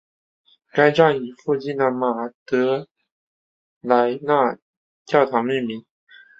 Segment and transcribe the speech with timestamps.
[0.71, 2.87] 该站以附近的马德
[3.81, 4.57] 莱娜
[5.05, 5.85] 教堂命名。